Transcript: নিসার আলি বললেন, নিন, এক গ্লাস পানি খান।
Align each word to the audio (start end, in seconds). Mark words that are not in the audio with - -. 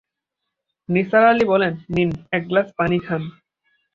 নিসার 0.89 1.23
আলি 1.25 1.45
বললেন, 1.45 1.73
নিন, 1.89 2.09
এক 2.31 2.43
গ্লাস 2.47 2.67
পানি 2.77 2.97
খান। 2.99 3.21